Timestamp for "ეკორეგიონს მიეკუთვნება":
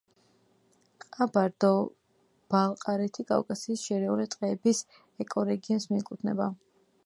5.27-6.49